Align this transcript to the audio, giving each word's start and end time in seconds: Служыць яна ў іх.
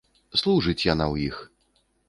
Служыць 0.43 0.87
яна 0.87 1.05
ў 1.13 1.29
іх. 1.29 1.37